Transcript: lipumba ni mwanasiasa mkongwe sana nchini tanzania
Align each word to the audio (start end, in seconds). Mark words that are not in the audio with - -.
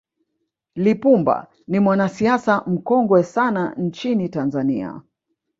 lipumba 0.75 1.47
ni 1.67 1.79
mwanasiasa 1.79 2.63
mkongwe 2.67 3.23
sana 3.23 3.75
nchini 3.75 4.29
tanzania 4.29 5.01